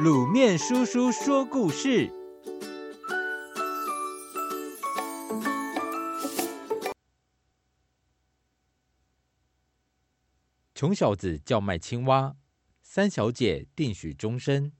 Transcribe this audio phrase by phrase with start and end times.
[0.00, 2.10] 卤面叔叔说故事：
[10.74, 12.34] 穷小子叫卖青蛙，
[12.80, 14.72] 三小姐定许终身。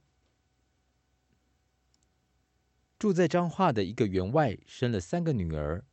[2.98, 5.84] 住在彰化的一个员外生了三个女儿，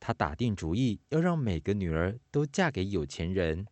[0.00, 3.68] 他打定主意要让每个女儿都嫁给有钱人，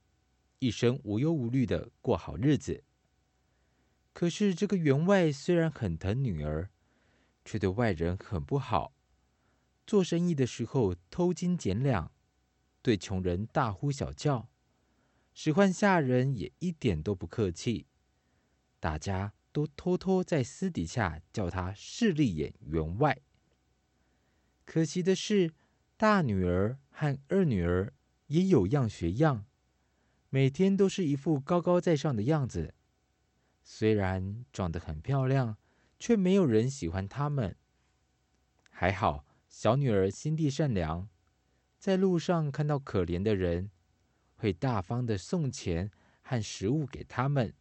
[0.60, 2.84] 一生无忧无虑的过好日子。
[4.18, 6.70] 可是这个员外虽然很疼女儿，
[7.44, 8.92] 却对外人很不好。
[9.86, 12.10] 做生意的时候偷斤减两，
[12.82, 14.48] 对穷人大呼小叫，
[15.32, 17.86] 使唤下人也一点都不客气。
[18.80, 23.20] 大家都偷偷在私底下叫他势利眼员外。
[24.64, 25.52] 可惜的是，
[25.96, 27.94] 大女儿和二女儿
[28.26, 29.46] 也有样学样，
[30.28, 32.74] 每天都是一副高高在上的样子。
[33.70, 35.58] 虽然长得很漂亮，
[35.98, 37.54] 却没有人喜欢她们。
[38.70, 41.06] 还好，小女儿心地善良，
[41.78, 43.70] 在路上看到可怜的人，
[44.36, 45.90] 会大方的送钱
[46.22, 47.52] 和食物给他们。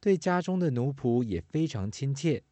[0.00, 2.42] 对家中的奴仆也非常亲切。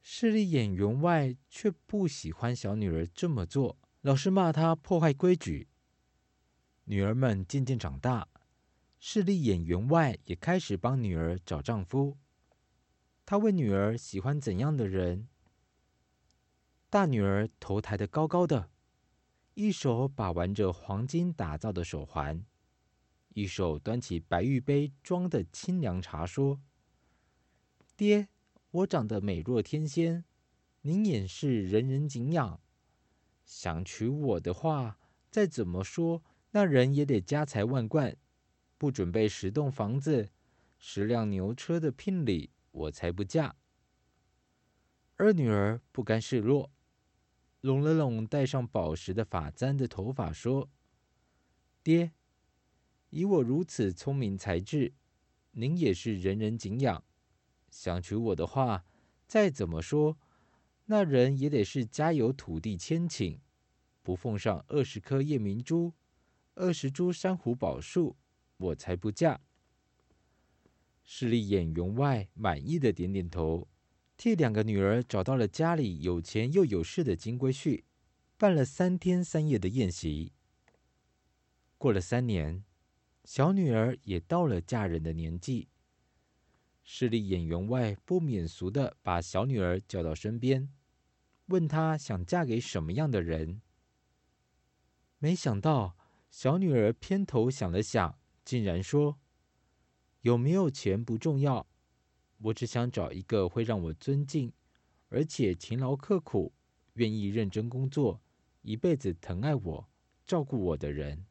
[0.00, 5.66] 势利眼员外却不喜欢小女儿这么做，老是骂她破坏规矩。
[6.84, 8.28] 女儿们渐渐长大。
[9.02, 12.18] 势利眼员外也开始帮女儿找丈夫。
[13.24, 15.26] 他问女儿喜欢怎样的人。
[16.90, 18.68] 大女儿头抬得高高的，
[19.54, 22.44] 一手把玩着黄金打造的手环，
[23.30, 26.60] 一手端起白玉杯装的清凉茶，说
[27.96, 28.28] ：“爹，
[28.70, 30.24] 我长得美若天仙，
[30.82, 32.60] 您也是人人敬仰。
[33.46, 34.98] 想娶我的话，
[35.30, 38.14] 再怎么说，那人也得家财万贯。”
[38.80, 40.30] 不准备十栋房子、
[40.78, 43.54] 十辆牛车的聘礼，我才不嫁。
[45.16, 46.72] 二女儿不甘示弱，
[47.60, 50.70] 拢了拢戴上宝石的发簪的头发，说
[51.84, 52.12] ：“爹，
[53.10, 54.94] 以我如此聪明才智，
[55.50, 57.04] 您也是人人敬仰。
[57.70, 58.86] 想娶我的话，
[59.26, 60.16] 再怎么说，
[60.86, 63.40] 那人也得是家有土地千顷，
[64.02, 65.92] 不奉上二十颗夜明珠、
[66.54, 68.16] 二十株珊瑚宝树。”
[68.60, 69.40] 我才不嫁！
[71.02, 73.66] 势利眼员外满意的点点头，
[74.18, 77.84] 替两个女儿找到了家里有钱又有势的金龟婿，
[78.36, 80.34] 办了三天三夜的宴席。
[81.78, 82.62] 过了三年，
[83.24, 85.68] 小女儿也到了嫁人的年纪。
[86.84, 90.68] 势利眼员外不免俗的把小女儿叫到身边，
[91.46, 93.62] 问她想嫁给什么样的人。
[95.18, 95.96] 没想到
[96.30, 98.19] 小女儿偏头想了想。
[98.50, 99.16] 竟然说
[100.22, 101.68] ：“有没有钱不重要，
[102.38, 104.52] 我只想找一个会让我尊敬，
[105.08, 106.52] 而且勤劳刻苦、
[106.94, 108.20] 愿意认真工作、
[108.62, 109.88] 一辈子疼爱我、
[110.26, 111.26] 照顾我的人。”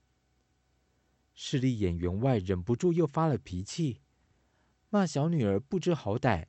[1.36, 4.00] 势利眼员外忍不住又发了脾气，
[4.90, 6.46] 骂小女儿不知好歹。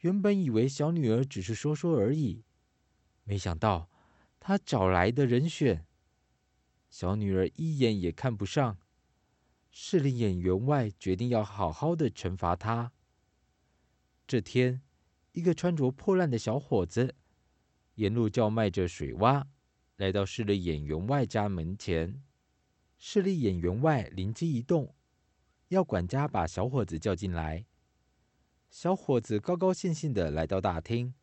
[0.00, 2.42] 原本以为小女儿只是说说而已，
[3.22, 3.88] 没想到
[4.40, 5.86] 他找来的人选，
[6.90, 8.80] 小女儿一眼也看不上。
[9.76, 12.92] 势利眼员外决定要好好的惩罚他。
[14.24, 14.80] 这天，
[15.32, 17.16] 一个穿着破烂的小伙子，
[17.96, 19.48] 沿路叫卖着水蛙，
[19.96, 22.22] 来到势利眼员外家门前。
[22.98, 24.94] 势利眼员外灵机一动，
[25.66, 27.66] 要管家把小伙子叫进来。
[28.70, 31.14] 小伙子高高兴兴的来到大厅，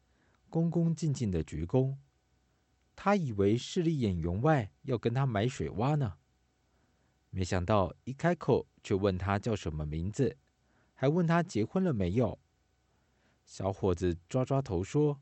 [0.49, 1.95] 恭恭敬敬的鞠躬。
[2.97, 6.17] 他以为势利眼员外要跟他买水蛙呢。
[7.33, 10.37] 没想到一开口就问他叫什么名字，
[10.93, 12.37] 还问他结婚了没有。
[13.45, 15.21] 小伙子抓抓头说：“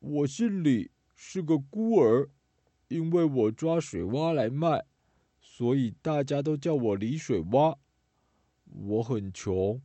[0.00, 2.28] 我姓李，是个孤儿，
[2.88, 4.84] 因为我抓水蛙来卖，
[5.40, 7.78] 所以大家都叫我李水蛙。
[8.64, 9.80] 我很穷，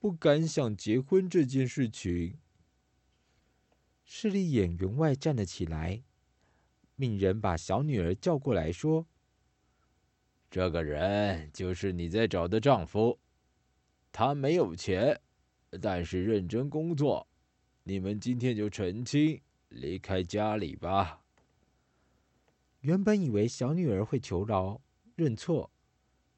[0.00, 2.38] 不敢想结婚这件事情。”
[4.04, 6.02] 势利眼员外站了起来，
[6.96, 9.06] 命人把小女儿叫过来说。
[10.50, 13.18] 这个人就是你在找的丈夫，
[14.12, 15.20] 他没有钱，
[15.82, 17.26] 但是认真工作。
[17.82, 21.22] 你们今天就成亲，离开家里吧。
[22.80, 24.80] 原本以为小女儿会求饶
[25.14, 25.70] 认错，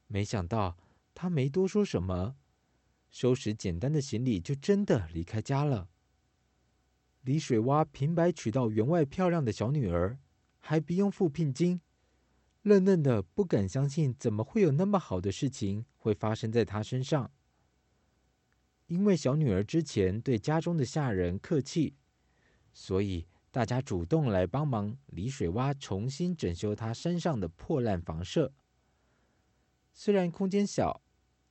[0.07, 0.77] 没想到
[1.13, 2.35] 她没多说什么，
[3.09, 5.89] 收拾简单的行李就真的离开家了。
[7.21, 10.17] 李水洼平白娶到员外漂亮的小女儿，
[10.57, 11.79] 还不用付聘金。
[12.63, 17.31] 愣愣的，不敢相信，怎么会有那么好的事情会发生在他身上？
[18.87, 21.95] 因为小女儿之前对家中的下人客气，
[22.73, 28.51] 所以大家主动来帮忙李水洼重新整修她山上的破烂房舍。
[29.93, 31.01] 虽然空间小，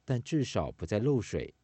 [0.04, 1.54] 但至少不再漏水。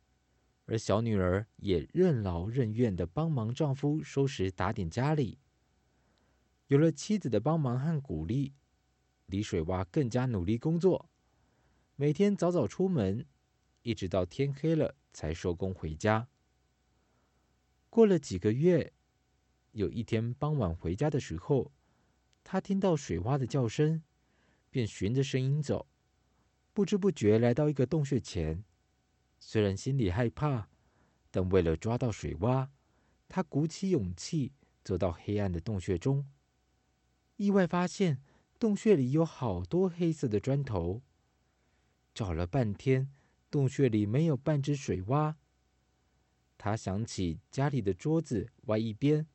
[0.66, 5.38] 而小女儿也任劳任怨地帮忙丈夫收拾打点家里。
[6.68, 8.54] 有了妻子的帮忙和鼓励，
[9.26, 11.08] 李水洼更加努力工作，
[11.96, 13.26] 每天早早出门，
[13.82, 16.28] 一直到天黑了才收工回家。
[17.88, 18.92] 过了几个月，
[19.72, 21.72] 有一天傍晚回家的时候，
[22.42, 24.02] 他听到水洼的叫声，
[24.70, 25.86] 便循着声音走，
[26.72, 28.64] 不知不觉来到一个洞穴前。
[29.38, 30.68] 虽然心里害怕，
[31.30, 32.68] 但为了抓到水洼，
[33.28, 36.28] 他鼓起勇气走到黑暗的洞穴中。
[37.36, 38.22] 意外发现
[38.58, 41.02] 洞穴里有好多黑色的砖头。
[42.14, 43.10] 找了半天，
[43.50, 45.34] 洞穴里没有半只水洼。
[46.56, 49.26] 他想起家里的桌子歪一边，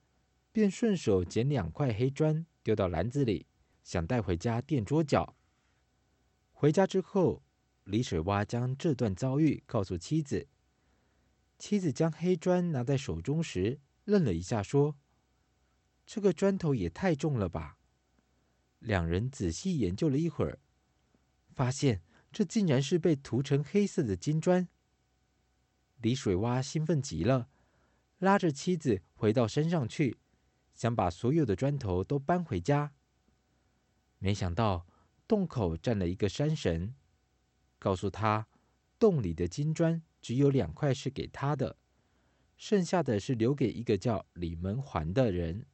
[0.52, 3.46] 便顺手捡两块黑砖丢到篮子里，
[3.84, 5.36] 想带回家垫桌脚。
[6.52, 7.44] 回家之后，
[7.84, 10.48] 李水洼将这段遭遇告诉妻子。
[11.58, 14.96] 妻子将黑砖拿在手中时，愣了一下，说
[16.08, 17.78] ：“这个砖头也太重了吧？”
[18.80, 20.60] 两人仔细研究了一会儿，
[21.54, 24.68] 发现这竟然是被涂成黑色的金砖。
[25.98, 27.50] 李水洼兴奋极了，
[28.20, 30.18] 拉着妻子回到山上去，
[30.74, 32.94] 想把所有的砖头都搬回家。
[34.18, 34.88] 没想到
[35.28, 36.96] 洞口站了一个山神。
[37.78, 38.48] 告诉他，
[38.98, 41.78] 洞里的金砖只有两块是给他的，
[42.58, 45.66] 剩下的是留给一个叫李门环的人。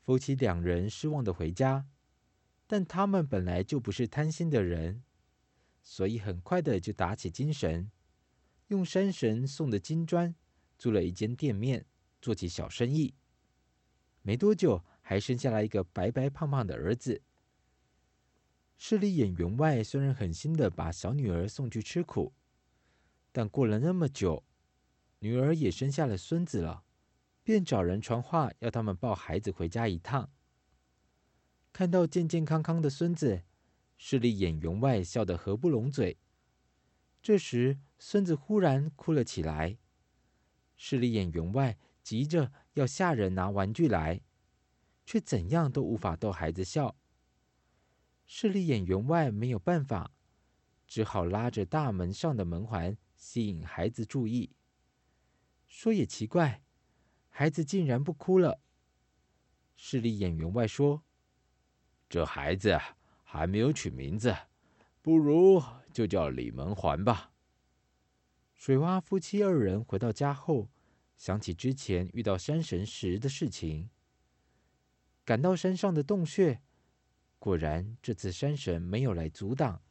[0.00, 1.86] 夫妻两人失望的回家，
[2.66, 5.02] 但他们本来就不是贪心的人，
[5.82, 7.90] 所以很快的就打起精神，
[8.68, 10.34] 用山神送的金砖
[10.78, 11.84] 租了一间店面，
[12.22, 13.14] 做起小生意。
[14.22, 17.20] 没多久，还生下了一个白白胖胖的儿子。
[18.78, 22.32] 势利眼员外虽然狠心的把小女儿送去吃苦，
[23.30, 24.42] 但过了那么久，
[25.18, 26.82] 女儿也生下了孙子了，
[27.42, 30.30] 便找人传话要他们抱孩子回家一趟。
[31.74, 33.42] 看到健健康康的孙子，
[33.98, 36.16] 势利眼员外笑得合不拢嘴。
[37.20, 39.76] 这时，孙子忽然哭了起来，
[40.76, 44.20] 势利眼员外急着要下人拿玩具来，
[45.04, 46.96] 却怎样都无法逗孩子笑。
[48.24, 50.12] 势利眼员外没有办法，
[50.86, 54.54] 只好拉着大门上的门环，吸引孩子注意。
[55.66, 56.62] 说也奇怪，
[57.28, 58.60] 孩子竟然不哭了。
[59.74, 61.02] 势利眼员外说
[62.14, 62.78] ：“这孩子
[63.24, 64.32] 还没有取名字，
[65.02, 65.60] 不如
[65.92, 67.32] 就叫李门环吧。”
[68.54, 70.70] 水洼夫妻二人回到家后，
[71.16, 73.90] 想起之前遇到山神时的事情，
[75.24, 76.62] 赶到山上的洞穴。
[77.40, 79.82] 果然，这次山神没有来阻挡。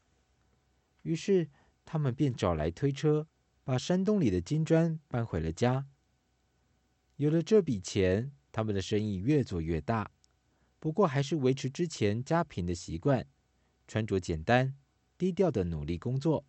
[1.01, 1.49] 于是，
[1.83, 3.27] 他们便找来推车，
[3.65, 5.85] 把山洞里的金砖搬回了家。
[7.17, 10.09] 有了这笔钱，他们的生意越做越大。
[10.83, 13.25] 不过，还是维持之前家贫的习惯，
[13.87, 14.75] 穿着简单、
[15.17, 16.43] 低调的努力工作。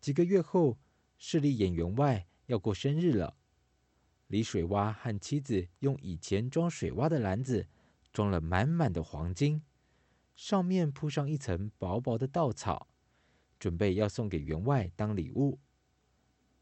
[0.00, 0.76] 几个月后，
[1.16, 3.36] 势利眼员外要过生日了。
[4.26, 7.68] 李水洼和妻子用以前装水洼的篮子。
[8.12, 9.62] 装了满满的黄金，
[10.34, 12.88] 上面铺上一层薄薄的稻草，
[13.56, 15.60] 准备要送给员外当礼物。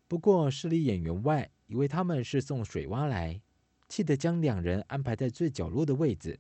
[0.07, 3.41] 不过势利眼员外以为他们是送水洼来，
[3.89, 6.39] 气得将两人安排在最角落的位置。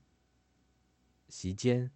[1.28, 1.90] 席间，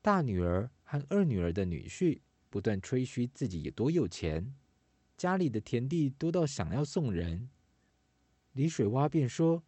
[0.00, 4.54] 大女儿和二女儿的女婿不断吹嘘自己有多有钱，
[5.16, 7.48] 家里的田地多到想要送人。
[8.52, 9.62] 李水洼便说：“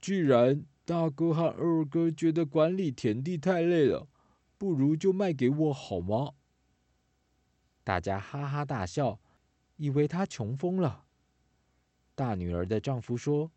[0.00, 4.08] 既然……”大哥和二哥觉得管理田地太累了，
[4.56, 6.32] 不如就卖给我好吗？
[7.84, 9.20] 大家哈哈大笑，
[9.76, 11.04] 以为他穷疯了。
[12.14, 13.52] 大女儿的丈夫说：“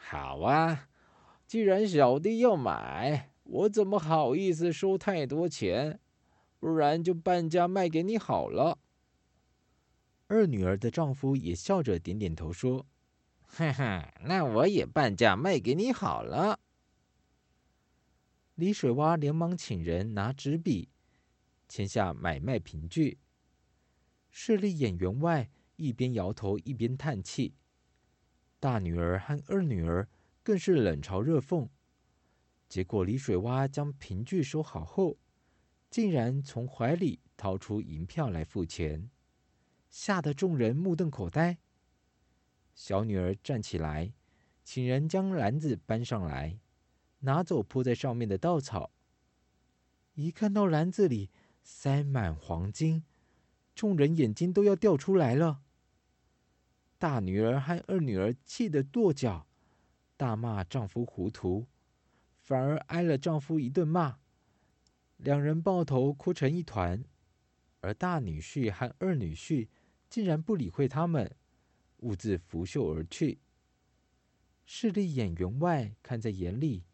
[0.00, 0.88] 好啊，
[1.46, 6.00] 既然小弟要买，我怎么好意思收太多钱？
[6.58, 8.78] 不然就半价卖给你好了。”
[10.28, 12.86] 二女儿的丈夫也笑着点点头说。
[13.50, 16.60] 哈哈，那我也半价卖给你好了。
[18.54, 20.90] 李水洼连忙请人拿纸笔
[21.68, 23.18] 签下买卖凭据。
[24.30, 27.54] 势利眼员外一边摇头一边叹气，
[28.60, 30.08] 大女儿和二女儿
[30.42, 31.68] 更是冷嘲热讽。
[32.68, 35.16] 结果李水洼将凭据收好后，
[35.88, 39.10] 竟然从怀里掏出银票来付钱，
[39.88, 41.58] 吓得众人目瞪口呆。
[42.74, 44.12] 小女儿站起来，
[44.62, 46.58] 请人将篮子搬上来，
[47.20, 48.90] 拿走铺在上面的稻草。
[50.14, 51.30] 一看到篮子里
[51.62, 53.04] 塞满黄金，
[53.74, 55.62] 众人眼睛都要掉出来了。
[56.98, 59.46] 大女儿和二女儿气得跺脚，
[60.16, 61.66] 大骂丈夫糊涂，
[62.40, 64.18] 反而挨了丈夫一顿骂。
[65.16, 67.04] 两人抱头哭成一团，
[67.80, 69.68] 而大女婿和二女婿
[70.10, 71.32] 竟然不理会他们，
[71.98, 73.40] 兀自拂袖而去。
[74.66, 76.84] 势利眼员外看在眼里，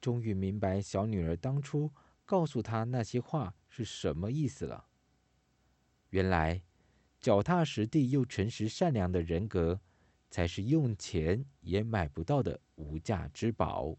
[0.00, 1.92] 终于明白小女儿当初
[2.24, 4.86] 告诉他那些话是什么意思了。
[6.10, 6.62] 原来，
[7.26, 9.80] 脚踏实地又诚实善良的人格，
[10.30, 13.96] 才是用钱也买不到的无价之宝。